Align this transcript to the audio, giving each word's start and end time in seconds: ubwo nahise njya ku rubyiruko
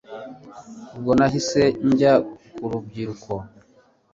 ubwo 0.95 1.11
nahise 1.17 1.63
njya 1.89 2.13
ku 2.55 2.63
rubyiruko 2.71 3.31